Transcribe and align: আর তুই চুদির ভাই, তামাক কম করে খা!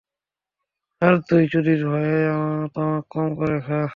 আর 1.01 1.15
তুই 1.29 1.43
চুদির 1.51 1.81
ভাই, 1.87 2.09
তামাক 2.75 3.03
কম 3.09 3.27
করে 3.35 3.57
খা! 3.61 3.81